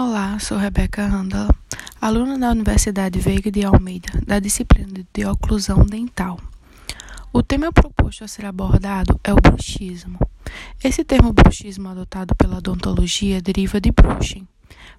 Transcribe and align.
Olá, 0.00 0.38
sou 0.38 0.56
Rebeca 0.56 1.08
Randall, 1.08 1.52
aluna 2.00 2.38
da 2.38 2.52
Universidade 2.52 3.18
Veiga 3.18 3.50
de 3.50 3.64
Almeida, 3.64 4.22
da 4.24 4.38
disciplina 4.38 5.04
de 5.12 5.26
oclusão 5.26 5.84
dental. 5.84 6.38
O 7.32 7.42
tema 7.42 7.72
proposto 7.72 8.22
a 8.22 8.28
ser 8.28 8.46
abordado 8.46 9.18
é 9.24 9.32
o 9.32 9.40
bruxismo. 9.40 10.20
Esse 10.84 11.02
termo 11.02 11.32
bruxismo 11.32 11.88
adotado 11.88 12.32
pela 12.36 12.58
odontologia 12.58 13.42
deriva 13.42 13.80
de 13.80 13.90
bruxem, 13.90 14.46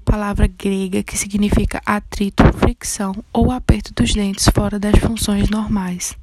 palavra 0.04 0.48
grega 0.48 1.02
que 1.02 1.18
significa 1.18 1.82
atrito, 1.86 2.44
fricção 2.58 3.16
ou 3.32 3.54
aperto 3.54 3.94
dos 3.94 4.14
dentes 4.14 4.50
fora 4.54 4.78
das 4.78 5.00
funções 5.00 5.50
normais. 5.50 6.18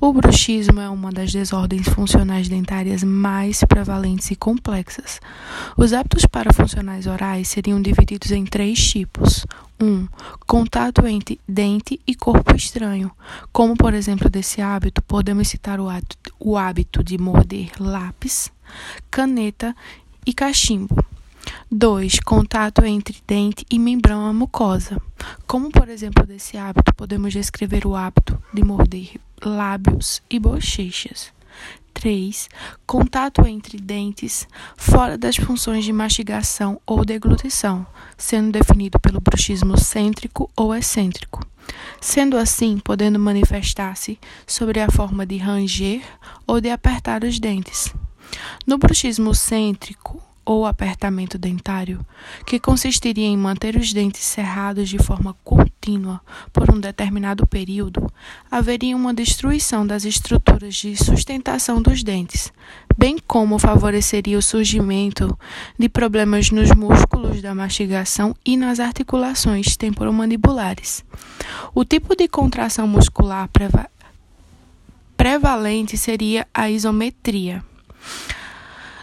O 0.00 0.12
bruxismo 0.12 0.80
é 0.80 0.88
uma 0.90 1.10
das 1.10 1.32
desordens 1.32 1.88
funcionais 1.88 2.48
dentárias 2.48 3.02
mais 3.02 3.64
prevalentes 3.64 4.30
e 4.30 4.36
complexas. 4.36 5.20
Os 5.76 5.92
hábitos 5.92 6.26
parafuncionais 6.26 7.06
orais 7.06 7.48
seriam 7.48 7.80
divididos 7.80 8.30
em 8.30 8.44
três 8.44 8.78
tipos. 8.78 9.46
1. 9.80 9.86
Um, 9.86 10.08
contato 10.46 11.06
entre 11.06 11.40
dente 11.46 12.00
e 12.06 12.14
corpo 12.14 12.54
estranho. 12.54 13.10
Como, 13.52 13.76
por 13.76 13.94
exemplo, 13.94 14.28
desse 14.28 14.60
hábito, 14.60 15.02
podemos 15.02 15.48
citar 15.48 15.80
o 15.80 15.86
o 16.38 16.56
hábito 16.56 17.02
de 17.02 17.18
morder 17.18 17.70
lápis, 17.78 18.50
caneta 19.10 19.74
e 20.26 20.32
cachimbo. 20.32 20.94
2. 21.70 22.20
Contato 22.20 22.84
entre 22.84 23.20
dente 23.26 23.66
e 23.68 23.76
membrana 23.76 24.32
mucosa. 24.32 25.02
Como, 25.48 25.68
por 25.68 25.88
exemplo, 25.88 26.24
desse 26.24 26.56
hábito, 26.56 26.94
podemos 26.94 27.32
descrever 27.32 27.84
o 27.84 27.96
hábito 27.96 28.40
de 28.54 28.62
morder 28.62 29.18
lábios 29.44 30.22
e 30.30 30.38
bochechas. 30.38 31.32
3. 31.92 32.48
Contato 32.86 33.44
entre 33.48 33.78
dentes 33.78 34.46
fora 34.76 35.18
das 35.18 35.34
funções 35.34 35.84
de 35.84 35.92
mastigação 35.92 36.80
ou 36.86 37.04
deglutição, 37.04 37.84
sendo 38.16 38.52
definido 38.52 39.00
pelo 39.00 39.20
bruxismo 39.20 39.76
cêntrico 39.76 40.48
ou 40.54 40.72
excêntrico. 40.72 41.44
Sendo 42.00 42.36
assim, 42.36 42.78
podendo 42.78 43.18
manifestar-se 43.18 44.20
sobre 44.46 44.78
a 44.80 44.88
forma 44.88 45.26
de 45.26 45.36
ranger 45.36 46.00
ou 46.46 46.60
de 46.60 46.70
apertar 46.70 47.24
os 47.24 47.40
dentes. 47.40 47.92
No 48.64 48.78
bruxismo 48.78 49.34
cêntrico, 49.34 50.22
ou 50.46 50.64
apertamento 50.64 51.36
dentário, 51.36 52.06
que 52.46 52.60
consistiria 52.60 53.26
em 53.26 53.36
manter 53.36 53.74
os 53.76 53.92
dentes 53.92 54.22
cerrados 54.22 54.88
de 54.88 54.96
forma 54.96 55.36
contínua 55.42 56.20
por 56.52 56.72
um 56.72 56.78
determinado 56.78 57.44
período, 57.46 58.10
haveria 58.48 58.96
uma 58.96 59.12
destruição 59.12 59.84
das 59.84 60.04
estruturas 60.04 60.76
de 60.76 60.96
sustentação 60.96 61.82
dos 61.82 62.04
dentes, 62.04 62.52
bem 62.96 63.18
como 63.18 63.58
favoreceria 63.58 64.38
o 64.38 64.42
surgimento 64.42 65.36
de 65.76 65.88
problemas 65.88 66.52
nos 66.52 66.70
músculos 66.70 67.42
da 67.42 67.52
mastigação 67.52 68.34
e 68.46 68.56
nas 68.56 68.78
articulações 68.78 69.76
temporomandibulares. 69.76 71.04
O 71.74 71.84
tipo 71.84 72.14
de 72.14 72.28
contração 72.28 72.86
muscular 72.86 73.48
preva 73.48 73.90
prevalente 75.16 75.96
seria 75.96 76.46
a 76.54 76.70
isometria. 76.70 77.64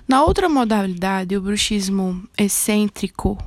Na 0.07 0.23
outra 0.23 0.49
modalidade, 0.49 1.35
o 1.37 1.41
bruxismo 1.41 2.23
excêntrico, 2.37 3.37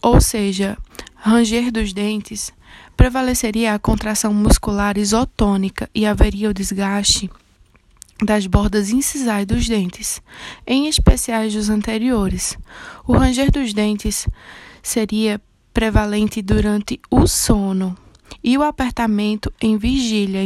ou 0.00 0.20
seja, 0.20 0.76
ranger 1.14 1.70
dos 1.70 1.92
dentes, 1.92 2.52
prevaleceria 2.96 3.74
a 3.74 3.78
contração 3.78 4.32
muscular 4.32 4.96
isotônica 4.96 5.88
e 5.94 6.06
haveria 6.06 6.50
o 6.50 6.54
desgaste 6.54 7.30
das 8.24 8.46
bordas 8.46 8.90
incisais 8.90 9.46
dos 9.46 9.68
dentes, 9.68 10.20
em 10.66 10.88
especial 10.88 11.48
dos 11.48 11.68
anteriores. 11.68 12.56
O 13.06 13.12
ranger 13.12 13.50
dos 13.50 13.72
dentes 13.72 14.26
seria 14.82 15.40
prevalente 15.72 16.42
durante 16.42 17.00
o 17.10 17.26
sono 17.26 17.96
e 18.42 18.56
o 18.56 18.62
apertamento 18.62 19.52
em 19.60 19.76
vigília, 19.76 20.40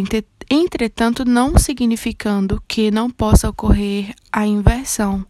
entretanto, 0.51 1.25
não 1.25 1.59
significando 1.59 2.63
que 2.67 2.91
não 2.91 3.11
possa 3.11 3.49
ocorrer 3.49 4.15
a 4.31 4.47
inversão, 4.47 5.25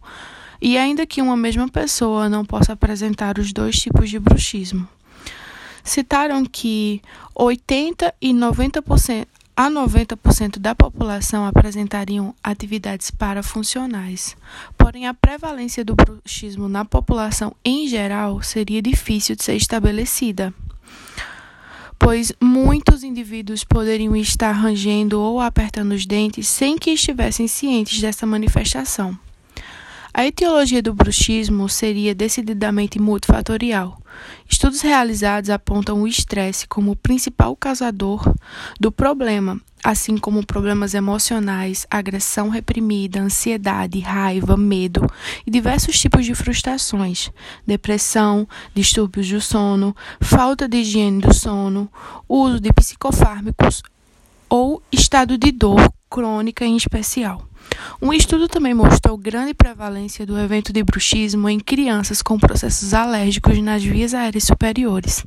e 0.61 0.77
ainda 0.77 1.05
que 1.05 1.21
uma 1.21 1.35
mesma 1.35 1.67
pessoa 1.67 2.29
não 2.29 2.45
possa 2.45 2.73
apresentar 2.73 3.37
os 3.37 3.51
dois 3.51 3.75
tipos 3.75 4.09
de 4.09 4.17
bruxismo. 4.17 4.87
Citaram 5.83 6.45
que 6.45 7.01
80 7.35 8.13
e 8.21 8.33
90% 8.33 9.27
a 9.55 9.69
90% 9.69 10.57
da 10.57 10.73
população 10.73 11.45
apresentariam 11.45 12.33
atividades 12.43 13.11
parafuncionais. 13.11 14.35
Porém, 14.75 15.05
a 15.05 15.13
prevalência 15.13 15.85
do 15.85 15.93
bruxismo 15.95 16.67
na 16.67 16.83
população 16.83 17.53
em 17.63 17.87
geral 17.87 18.41
seria 18.41 18.81
difícil 18.81 19.35
de 19.35 19.43
ser 19.43 19.55
estabelecida 19.55 20.51
pois 22.03 22.33
muitos 22.41 23.01
indivíduos 23.01 23.63
poderiam 23.63 24.13
estar 24.13 24.51
rangendo 24.51 25.21
ou 25.21 25.39
apertando 25.39 25.93
os 25.93 26.05
dentes 26.05 26.49
sem 26.49 26.77
que 26.77 26.91
estivessem 26.91 27.47
cientes 27.47 28.01
dessa 28.01 28.25
manifestação. 28.25 29.17
A 30.13 30.25
etiologia 30.25 30.81
do 30.81 30.93
bruxismo 30.93 31.69
seria 31.69 32.13
decididamente 32.13 32.99
multifatorial. 32.99 34.02
Estudos 34.49 34.81
realizados 34.81 35.49
apontam 35.49 36.01
o 36.01 36.07
estresse 36.07 36.67
como 36.67 36.91
o 36.91 36.95
principal 36.95 37.55
causador 37.55 38.33
do 38.79 38.91
problema, 38.91 39.59
assim 39.83 40.17
como 40.17 40.45
problemas 40.45 40.93
emocionais, 40.93 41.85
agressão 41.89 42.49
reprimida, 42.49 43.19
ansiedade, 43.19 43.99
raiva, 43.99 44.55
medo 44.55 45.05
e 45.45 45.51
diversos 45.51 45.99
tipos 45.99 46.25
de 46.25 46.33
frustrações, 46.33 47.31
depressão, 47.65 48.47
distúrbios 48.73 49.29
do 49.29 49.41
sono, 49.41 49.95
falta 50.21 50.67
de 50.67 50.77
higiene 50.77 51.21
do 51.21 51.33
sono, 51.33 51.91
uso 52.27 52.59
de 52.59 52.71
psicofármacos 52.71 53.83
ou 54.49 54.81
estado 54.91 55.37
de 55.37 55.51
dor 55.51 55.91
crônica 56.13 56.63
em 56.63 56.77
especial. 56.77 57.41
Um 57.99 58.13
estudo 58.13 58.47
também 58.47 58.75
mostrou 58.75 59.17
grande 59.17 59.51
prevalência 59.55 60.27
do 60.27 60.37
evento 60.37 60.71
de 60.71 60.83
bruxismo 60.83 61.49
em 61.49 61.59
crianças 61.59 62.21
com 62.21 62.37
processos 62.37 62.93
alérgicos 62.93 63.57
nas 63.57 63.83
vias 63.83 64.13
aéreas 64.13 64.43
superiores. 64.43 65.25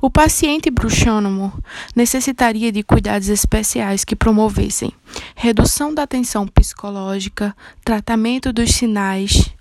O 0.00 0.10
paciente 0.10 0.72
bruxônomo 0.72 1.52
necessitaria 1.94 2.72
de 2.72 2.82
cuidados 2.82 3.28
especiais 3.28 4.04
que 4.04 4.16
promovessem 4.16 4.92
redução 5.36 5.94
da 5.94 6.04
tensão 6.04 6.48
psicológica, 6.48 7.54
tratamento 7.84 8.52
dos 8.52 8.70
sinais 8.72 9.54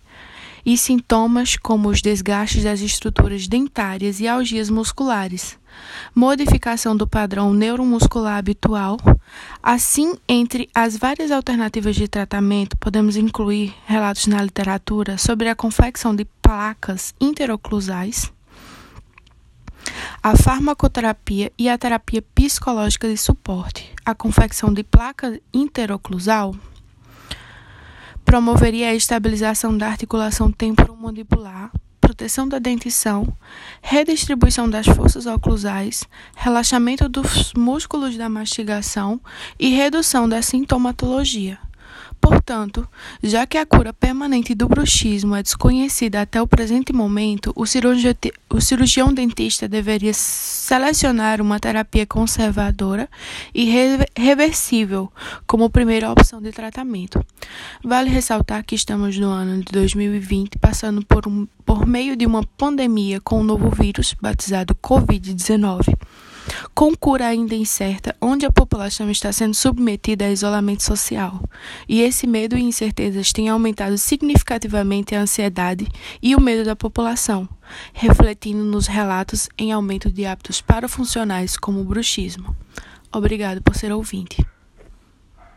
e 0.66 0.76
sintomas 0.76 1.56
como 1.56 1.88
os 1.88 2.02
desgastes 2.02 2.64
das 2.64 2.82
estruturas 2.82 3.48
dentárias 3.48 4.20
e 4.20 4.28
algias 4.28 4.72
musculares, 4.72 5.56
modificação 6.16 6.98
do 6.98 7.08
padrão 7.08 7.54
neuromuscular 7.54 8.38
habitual. 8.38 8.98
Assim, 9.62 10.16
entre 10.28 10.70
as 10.74 10.98
várias 10.98 11.32
alternativas 11.32 11.96
de 11.96 12.08
tratamento, 12.08 12.78
podemos 12.78 13.16
incluir 13.16 13.76
relatos 13.86 14.28
na 14.28 14.42
literatura 14.42 15.18
sobre 15.18 15.50
a 15.50 15.56
confecção 15.56 16.16
de 16.16 16.26
placas 16.42 17.14
interoclusais, 17.20 18.32
a 20.22 20.36
farmacoterapia 20.36 21.52
e 21.58 21.70
a 21.70 21.78
terapia 21.78 22.22
psicológica 22.22 23.08
de 23.08 23.18
suporte. 23.18 23.92
A 24.06 24.16
confecção 24.16 24.74
de 24.74 24.84
placa 24.84 25.40
interoclusal 25.54 26.56
promoveria 28.26 28.90
a 28.90 28.96
estabilização 28.96 29.78
da 29.78 29.88
articulação 29.88 30.52
temporomandibular, 30.52 31.72
proteção 32.12 32.46
da 32.46 32.60
dentição, 32.60 33.26
redistribuição 33.82 34.70
das 34.70 34.86
forças 34.86 35.26
oclusais, 35.26 36.04
relaxamento 36.36 37.08
dos 37.08 37.54
músculos 37.54 38.18
da 38.18 38.28
mastigação 38.28 39.20
e 39.58 39.70
redução 39.70 40.28
da 40.28 40.42
sintomatologia. 40.42 41.58
Portanto, 42.22 42.88
já 43.24 43.48
que 43.48 43.58
a 43.58 43.66
cura 43.66 43.92
permanente 43.92 44.54
do 44.54 44.68
bruxismo 44.68 45.36
é 45.36 45.42
desconhecida 45.42 46.22
até 46.22 46.40
o 46.40 46.46
presente 46.46 46.94
momento, 46.94 47.52
o 47.56 47.66
cirurgião, 47.66 48.14
o 48.48 48.62
cirurgião 48.62 49.12
dentista 49.12 49.68
deveria 49.68 50.14
selecionar 50.14 51.42
uma 51.42 51.60
terapia 51.60 52.06
conservadora 52.06 53.10
e 53.56 53.66
reversível 54.16 55.12
como 55.48 55.68
primeira 55.68 56.12
opção 56.12 56.40
de 56.40 56.52
tratamento. 56.52 57.26
Vale 57.84 58.12
ressaltar 58.12 58.64
que 58.64 58.76
estamos 58.76 59.18
no 59.18 59.30
ano 59.30 59.64
de 59.64 59.72
2020 59.72 60.60
passando 60.60 61.04
por, 61.04 61.28
um, 61.28 61.48
por 61.72 61.88
meio 61.88 62.18
de 62.18 62.26
uma 62.26 62.44
pandemia 62.44 63.22
com 63.22 63.40
um 63.40 63.44
novo 63.46 63.70
vírus 63.70 64.14
batizado 64.22 64.76
Covid-19 64.76 65.98
com 66.76 66.94
cura 66.94 67.28
ainda 67.28 67.56
incerta, 67.56 68.14
onde 68.20 68.46
a 68.46 68.52
população 68.52 69.10
está 69.10 69.32
sendo 69.32 69.54
submetida 69.54 70.26
a 70.26 70.32
isolamento 70.32 70.84
social. 70.84 71.42
E 71.88 72.02
esse 72.02 72.28
medo 72.28 72.58
e 72.58 72.62
incertezas 72.62 73.32
têm 73.32 73.48
aumentado 73.48 73.98
significativamente 73.98 75.16
a 75.16 75.22
ansiedade 75.22 75.88
e 76.22 76.36
o 76.36 76.42
medo 76.42 76.66
da 76.66 76.76
população, 76.76 77.48
refletindo 77.94 78.66
nos 78.66 78.88
relatos 78.88 79.48
em 79.58 79.72
aumento 79.72 80.12
de 80.12 80.26
hábitos 80.26 80.60
parafuncionais 80.60 81.56
como 81.56 81.80
o 81.80 81.86
bruxismo. 81.86 82.54
Obrigado 83.14 83.62
por 83.62 83.78
ser 83.78 83.94
ouvinte. 83.94 84.46